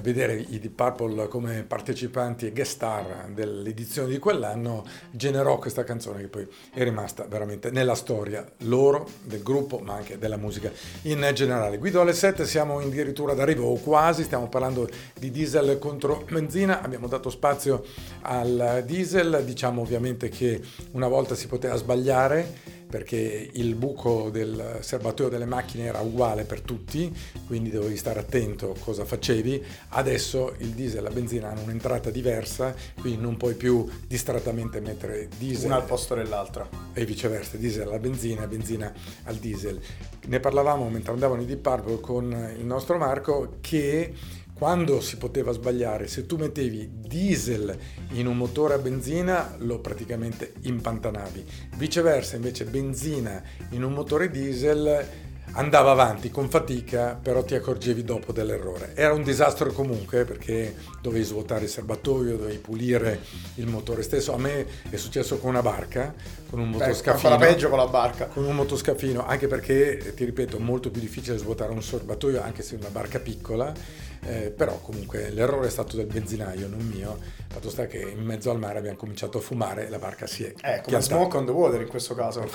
[0.00, 6.22] vedere i Deep Purple come partecipanti e guest star dell'edizione di quell'anno generò questa canzone
[6.22, 10.68] che poi è rimasta veramente nella storia loro, del gruppo ma anche della musica
[11.02, 11.78] in generale.
[11.78, 17.06] Guido alle 7, siamo addirittura d'arrivo o quasi, stiamo parlando di diesel contro benzina, abbiamo
[17.06, 17.84] dato spazio
[18.22, 20.60] al diesel, diciamo ovviamente che
[20.90, 26.60] una volta si poteva sbagliare perché il buco del serbatoio delle macchine era uguale per
[26.62, 27.14] tutti,
[27.46, 29.62] quindi dovevi stare attento cosa facevi.
[29.90, 35.28] Adesso il diesel e la benzina hanno un'entrata diversa, quindi non puoi più distrattamente mettere
[35.36, 36.68] diesel Una al posto dell'altra.
[36.92, 38.92] e viceversa, diesel alla benzina, benzina
[39.24, 39.80] al diesel.
[40.26, 44.14] Ne parlavamo mentre andavano i Deep Purple con il nostro Marco che
[44.58, 47.78] quando si poteva sbagliare, se tu mettevi diesel
[48.14, 51.44] in un motore a benzina lo praticamente impantanavi.
[51.76, 53.40] Viceversa, invece benzina
[53.70, 55.06] in un motore diesel
[55.52, 58.92] andava avanti con fatica, però ti accorgevi dopo dell'errore.
[58.94, 63.20] Era un disastro comunque perché dovevi svuotare il serbatoio, dovevi pulire
[63.54, 64.34] il motore stesso.
[64.34, 66.14] A me è successo con una barca,
[66.50, 67.32] con un Beh, motoscafino.
[67.32, 68.26] ancora peggio con la barca.
[68.26, 72.62] Con un motoscafino, anche perché, ti ripeto, è molto più difficile svuotare un serbatoio anche
[72.62, 73.72] se è una barca piccola,
[74.26, 77.18] eh, però comunque l'errore è stato del benzinaio, non mio.
[77.50, 80.44] Fatto sta che in mezzo al mare abbiamo cominciato a fumare e la barca si
[80.44, 82.46] è Eh, come smoke on the water in questo caso.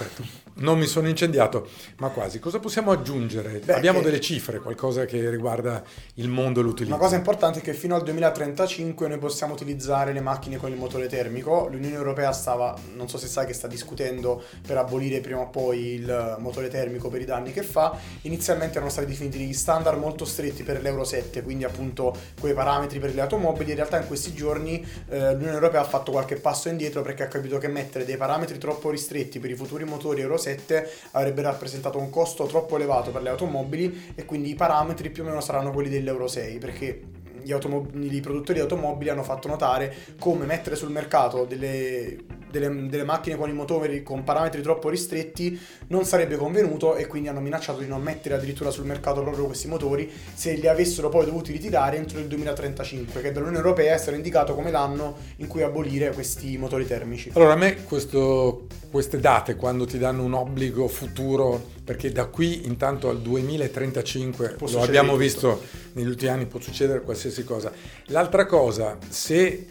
[0.55, 2.39] Non mi sono incendiato, ma quasi.
[2.39, 3.59] Cosa possiamo aggiungere?
[3.59, 5.84] Beh, abbiamo che- delle cifre, qualcosa che riguarda
[6.16, 6.93] il mondo e l'utilizzo.
[6.93, 10.78] Una cosa importante è che fino al 2035 noi possiamo utilizzare le macchine con il
[10.78, 11.68] motore termico.
[11.72, 15.93] L'Unione Europea stava, non so se sai che sta discutendo per abolire prima o poi
[15.95, 17.97] il motore termico per i danni che fa.
[18.22, 22.99] Inizialmente erano stati definiti degli standard molto stretti per l'Euro 7, quindi appunto quei parametri
[22.99, 23.70] per le automobili.
[23.72, 27.28] In realtà in questi giorni eh, l'Unione Europea ha fatto qualche passo indietro perché ha
[27.28, 31.99] capito che mettere dei parametri troppo ristretti per i futuri motori Euro 7 avrebbe rappresentato
[31.99, 35.72] un costo troppo elevato per le automobili e quindi i parametri più o meno saranno
[35.72, 37.01] quelli dell'Euro 6 perché
[37.43, 42.18] gli, automo- i produttori di automobili hanno fatto notare come mettere sul mercato delle,
[42.54, 47.28] delle- delle macchine con i motori con parametri troppo ristretti non sarebbe convenuto e quindi
[47.28, 51.26] hanno minacciato di non mettere addirittura sul mercato proprio questi motori se li avessero poi
[51.26, 55.64] dovuti ritirare entro il 2035 che dall'Unione Europea è stato indicato come l'anno in cui
[55.64, 57.32] abolire questi motori termici.
[57.34, 62.66] Allora, a me questo- queste date, quando ti danno un obbligo futuro, perché da qui
[62.68, 65.20] intanto al 2035, Può lo abbiamo tutto.
[65.24, 65.62] visto
[65.93, 67.72] negli ultimi anni, può succedere qualsiasi cosa.
[68.08, 69.66] L'altra cosa, se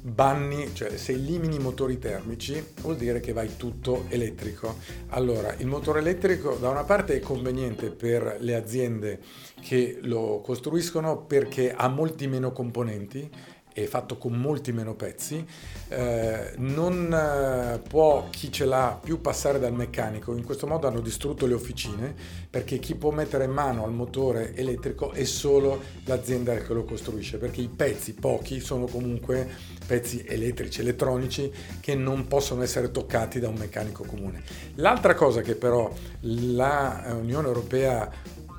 [0.00, 4.76] banni, cioè se elimini i motori termici, vuol dire che vai tutto elettrico.
[5.08, 9.20] Allora, il motore elettrico da una parte è conveniente per le aziende
[9.60, 13.30] che lo costruiscono perché ha molti meno componenti
[13.72, 15.44] è fatto con molti meno pezzi,
[15.88, 21.00] eh, non eh, può chi ce l'ha più passare dal meccanico, in questo modo hanno
[21.00, 22.14] distrutto le officine
[22.50, 27.60] perché chi può mettere mano al motore elettrico è solo l'azienda che lo costruisce, perché
[27.60, 29.48] i pezzi, pochi, sono comunque
[29.86, 34.42] pezzi elettrici, elettronici che non possono essere toccati da un meccanico comune.
[34.76, 38.10] L'altra cosa che però l'Unione Europea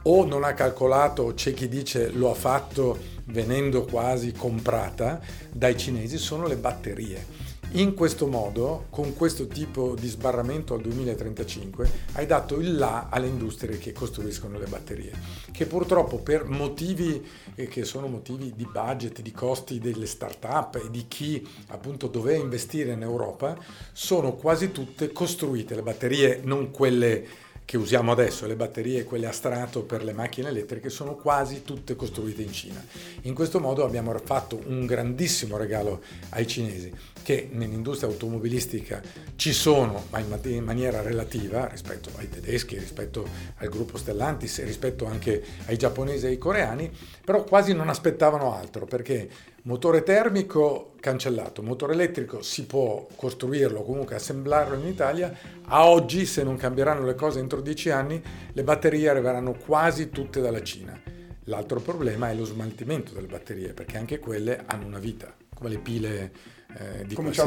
[0.03, 5.19] o non ha calcolato, c'è chi dice lo ha fatto venendo quasi comprata
[5.51, 7.49] dai cinesi, sono le batterie.
[7.75, 13.27] In questo modo, con questo tipo di sbarramento al 2035, hai dato il là alle
[13.27, 15.13] industrie che costruiscono le batterie,
[15.53, 17.25] che purtroppo per motivi
[17.55, 22.43] eh, che sono motivi di budget, di costi delle start-up e di chi appunto doveva
[22.43, 23.57] investire in Europa,
[23.93, 27.25] sono quasi tutte costruite, le batterie non quelle
[27.65, 31.95] che usiamo adesso, le batterie, quelle a strato per le macchine elettriche, sono quasi tutte
[31.95, 32.83] costruite in Cina.
[33.21, 36.91] In questo modo abbiamo fatto un grandissimo regalo ai cinesi,
[37.23, 39.01] che nell'industria automobilistica
[39.35, 45.43] ci sono, ma in maniera relativa rispetto ai tedeschi, rispetto al gruppo Stellantis rispetto anche
[45.65, 46.91] ai giapponesi e ai coreani,
[47.23, 49.29] però quasi non aspettavano altro, perché
[49.63, 55.33] motore termico cancellato, motore elettrico si può costruirlo, comunque assemblarlo in Italia,
[55.65, 60.41] a oggi se non cambieranno le cose entro dieci anni, le batterie arriveranno quasi tutte
[60.41, 60.99] dalla Cina.
[61.45, 65.79] L'altro problema è lo smaltimento delle batterie, perché anche quelle hanno una vita, come le
[65.79, 66.31] pile
[66.77, 67.45] eh, di Comincia a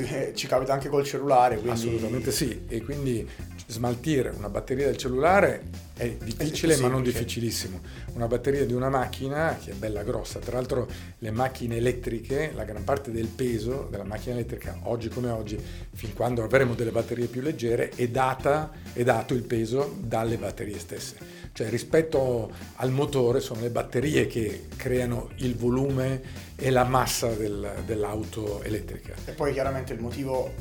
[0.00, 0.28] cosa.
[0.28, 3.28] eh, ci capita anche col cellulare, quindi Assolutamente sì, e quindi
[3.66, 5.62] smaltire una batteria del cellulare
[5.94, 7.80] è difficile più ma non difficilissimo.
[8.14, 10.88] Una batteria di una macchina che è bella grossa, tra l'altro
[11.18, 15.58] le macchine elettriche, la gran parte del peso della macchina elettrica oggi come oggi,
[15.92, 20.78] fin quando avremo delle batterie più leggere, è, data, è dato il peso dalle batterie
[20.78, 21.40] stesse.
[21.52, 27.82] Cioè rispetto al motore sono le batterie che creano il volume e la massa del-
[27.84, 29.14] dell'auto elettrica.
[29.26, 30.52] E poi chiaramente il motivo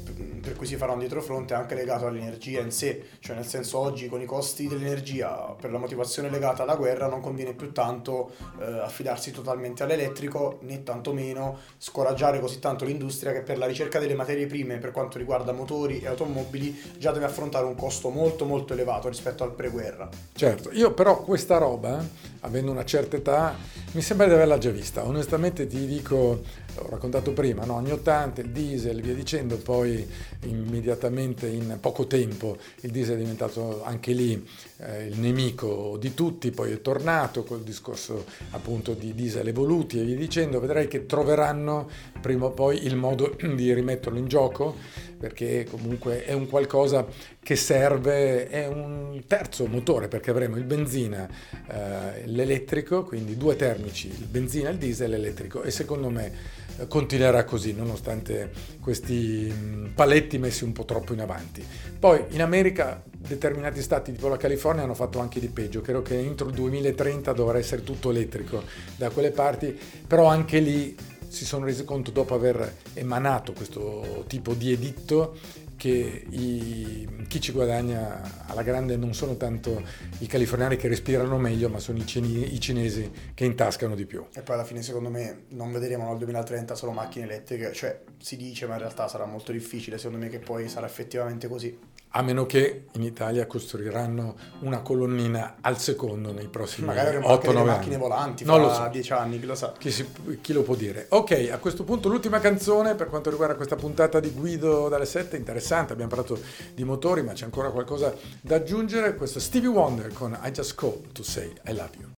[0.41, 3.77] per cui si farà un dietrofront è anche legato all'energia in sé, cioè nel senso
[3.77, 7.53] oggi con i costi dell'energia così, a- per la motivazione legata alla guerra, non conviene
[7.53, 13.65] più tanto eh, affidarsi totalmente all'elettrico, né tantomeno scoraggiare così tanto l'industria che per la
[13.65, 18.09] ricerca delle materie prime per quanto riguarda motori e automobili già deve affrontare un costo
[18.09, 20.09] molto molto elevato rispetto al pre-guerra.
[20.33, 22.03] Certo, io però questa roba,
[22.41, 23.55] avendo una certa età,
[23.91, 25.05] mi sembra di averla già vista.
[25.05, 26.41] Onestamente ti dico,
[26.77, 27.75] ho raccontato prima, no?
[27.77, 30.07] anni 80, il diesel via dicendo, poi
[30.45, 34.45] immediatamente in poco tempo il diesel è diventato anche lì
[34.77, 40.03] eh, il nemico di tutti, poi è tornato col discorso appunto di diesel evoluti e
[40.03, 41.89] via dicendo, vedrai che troveranno
[42.21, 44.75] prima o poi il modo di rimetterlo in gioco
[45.21, 47.05] perché comunque è un qualcosa
[47.43, 51.27] che serve, è un terzo motore perché avremo il benzina,
[51.67, 56.31] eh, l'elettrico, quindi due termici, il benzina, il diesel e l'elettrico e secondo me
[56.77, 61.65] eh, continuerà così nonostante questi paletti messi un po' troppo in avanti.
[61.97, 66.19] Poi in America determinati stati tipo la California hanno fatto anche di peggio, credo che
[66.19, 68.63] entro il 2030 dovrà essere tutto elettrico
[68.95, 69.75] da quelle parti,
[70.05, 70.95] però anche lì
[71.27, 75.37] si sono resi conto dopo aver emanato questo tipo di editto
[75.81, 79.81] che i- chi ci guadagna alla grande non sono tanto
[80.19, 84.23] i californiani che respirano meglio, ma sono i, cini- i cinesi che intascano di più.
[84.35, 88.37] E poi alla fine secondo me non vedremo nel 2030 solo macchine elettriche, cioè si
[88.37, 91.75] dice ma in realtà sarà molto difficile secondo me che poi sarà effettivamente così.
[92.13, 97.47] A meno che in Italia costruiranno una colonnina al secondo nei prossimi Magari avremo anche
[97.47, 97.69] 8-9 delle anni.
[97.69, 98.89] macchine volanti Non lo fra so.
[98.91, 99.71] dieci anni, chi lo sa.
[99.77, 100.09] Chi, si-
[100.41, 101.05] chi lo può dire?
[101.09, 105.37] Ok, a questo punto l'ultima canzone per quanto riguarda questa puntata di Guido dalle 7,
[105.37, 106.37] interessante, abbiamo parlato
[106.73, 109.15] di motori, ma c'è ancora qualcosa da aggiungere.
[109.15, 112.09] Questo è Stevie Wonder con I Just Called to Say I Love You.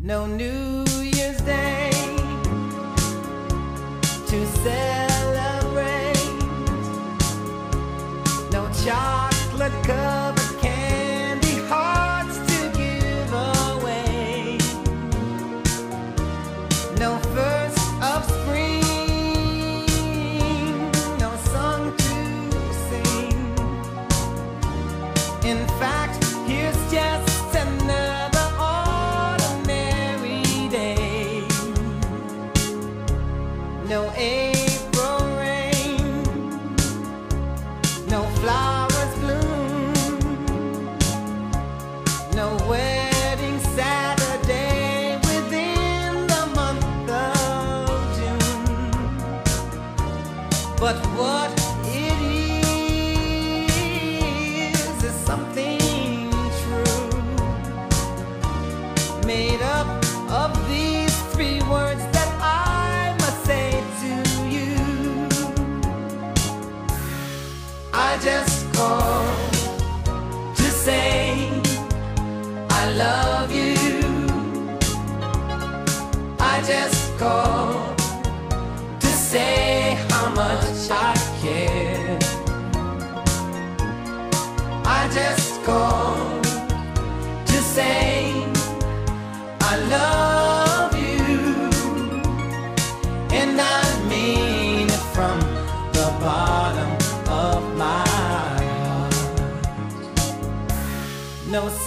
[0.00, 0.84] No New
[4.64, 4.91] to
[68.12, 69.11] I just called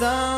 [0.05, 0.34] No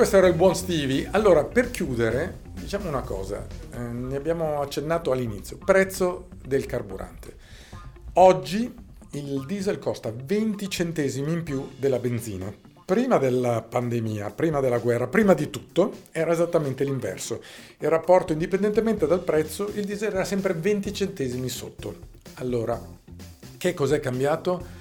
[0.00, 1.08] questo era il buon Stevie.
[1.10, 7.36] Allora, per chiudere, diciamo una cosa, eh, ne abbiamo accennato all'inizio, prezzo del carburante.
[8.14, 8.74] Oggi
[9.10, 12.50] il diesel costa 20 centesimi in più della benzina.
[12.86, 17.42] Prima della pandemia, prima della guerra, prima di tutto, era esattamente l'inverso.
[17.78, 21.94] Il rapporto, indipendentemente dal prezzo, il diesel era sempre 20 centesimi sotto.
[22.36, 22.80] Allora,
[23.58, 24.79] che cos'è cambiato?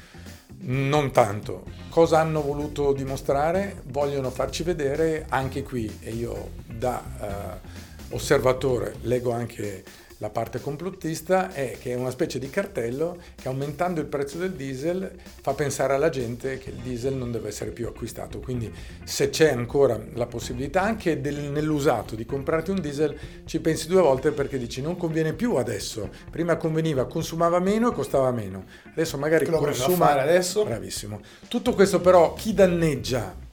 [0.62, 1.64] Non tanto.
[1.90, 3.82] Cosa hanno voluto dimostrare?
[3.88, 9.84] Vogliono farci vedere anche qui, e io da eh, osservatore leggo anche
[10.20, 14.52] la parte complottista, è che è una specie di cartello che aumentando il prezzo del
[14.52, 15.12] diesel
[15.42, 18.40] fa pensare alla gente che il diesel non deve essere più acquistato.
[18.40, 18.72] Quindi
[19.04, 24.02] se c'è ancora la possibilità anche del- nell'usato di comprarti un diesel, ci pensi due
[24.02, 26.10] volte perché dici non conviene più adesso.
[26.30, 28.66] Prima conveniva, consumava meno e costava meno.
[28.92, 30.66] Adesso magari consuma adesso?
[30.66, 31.22] Bravissimo.
[31.48, 33.48] Tutto questo però chi danneggia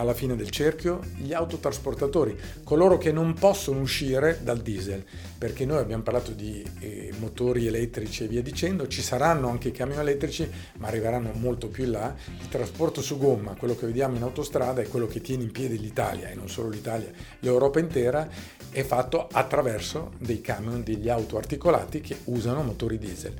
[0.00, 2.34] alla fine del cerchio gli autotrasportatori,
[2.64, 5.04] coloro che non possono uscire dal diesel,
[5.36, 9.72] perché noi abbiamo parlato di eh, motori elettrici e via dicendo, ci saranno anche i
[9.72, 12.14] camion elettrici, ma arriveranno molto più in là.
[12.40, 15.78] Il trasporto su gomma, quello che vediamo in autostrada, è quello che tiene in piedi
[15.78, 18.26] l'Italia e non solo l'Italia, l'Europa intera,
[18.70, 23.34] è fatto attraverso dei camion, degli auto articolati che usano motori diesel.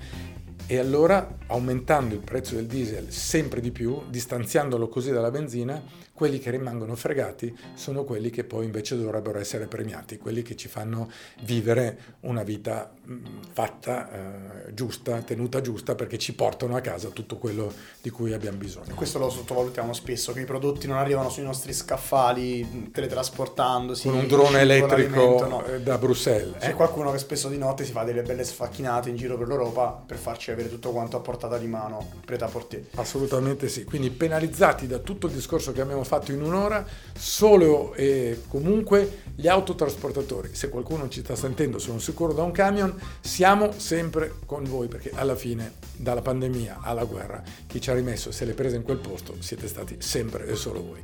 [0.71, 5.83] E allora, aumentando il prezzo del diesel sempre di più, distanziandolo così dalla benzina,
[6.21, 10.69] quelli che rimangono fregati sono quelli che poi invece dovrebbero essere premiati, quelli che ci
[10.69, 11.11] fanno
[11.45, 13.15] vivere una vita mh,
[13.53, 18.59] fatta eh, giusta, tenuta giusta, perché ci portano a casa tutto quello di cui abbiamo
[18.59, 18.95] bisogno.
[18.95, 24.07] Questo lo sottovalutiamo spesso, che i prodotti non arrivano sui nostri scaffali teletrasportandosi.
[24.07, 25.65] Con un drone elettrico no.
[25.65, 26.59] eh, da Bruxelles.
[26.59, 26.75] C'è eh.
[26.75, 30.19] qualcuno che spesso di notte si fa delle belle sfacchinate in giro per l'Europa per
[30.19, 32.89] farci avere tutto quanto a portata di mano, preta a portée.
[32.97, 36.85] Assolutamente sì, quindi penalizzati da tutto il discorso che abbiamo fatto in un'ora,
[37.17, 40.51] solo e comunque gli autotrasportatori.
[40.53, 45.11] Se qualcuno ci sta sentendo, sono sicuro da un camion, siamo sempre con voi perché
[45.15, 48.99] alla fine, dalla pandemia alla guerra, chi ci ha rimesso se l'è presa in quel
[48.99, 51.03] posto siete stati sempre e solo voi.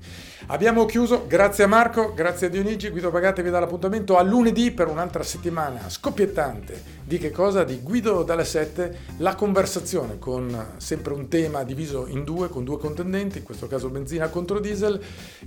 [0.49, 4.71] Abbiamo chiuso, grazie a Marco, grazie a Dionigi, Guido Pagate vi dà l'appuntamento a lunedì
[4.71, 6.95] per un'altra settimana scoppiettante.
[7.03, 7.65] Di che cosa?
[7.65, 12.79] Di Guido dalle 7, la conversazione con sempre un tema diviso in due, con due
[12.79, 14.96] contendenti, in questo caso benzina contro diesel,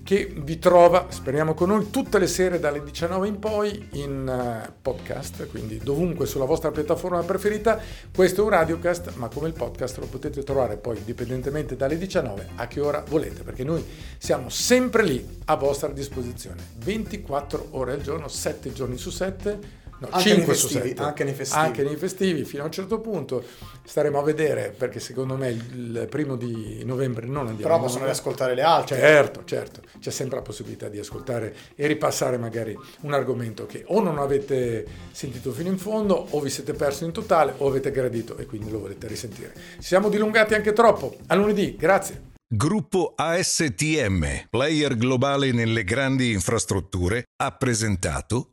[0.03, 4.71] che vi trova, speriamo con noi, tutte le sere dalle 19 in poi in eh,
[4.81, 7.79] podcast, quindi dovunque sulla vostra piattaforma preferita.
[8.13, 12.49] Questo è un radiocast, ma come il podcast lo potete trovare poi indipendentemente dalle 19
[12.55, 13.85] a che ora volete, perché noi
[14.17, 19.87] siamo sempre lì a vostra disposizione, 24 ore al giorno, 7 giorni su 7.
[19.99, 21.01] No, Anche 5 nei su festivi, 7.
[21.01, 21.61] anche nei festivi.
[21.61, 23.43] Anche nei festivi fino a un certo punto.
[23.83, 27.71] Staremo a vedere perché secondo me il primo di novembre non andiamo.
[27.71, 28.97] Però possono riascoltare le altre.
[28.97, 34.01] Certo, certo, c'è sempre la possibilità di ascoltare e ripassare magari un argomento che o
[34.01, 38.37] non avete sentito fino in fondo o vi siete persi in totale o avete gradito
[38.37, 39.53] e quindi lo volete risentire.
[39.75, 41.17] Ci siamo dilungati anche troppo.
[41.27, 42.27] A lunedì, grazie.
[42.51, 48.49] Gruppo ASTM, player globale nelle grandi infrastrutture, ha presentato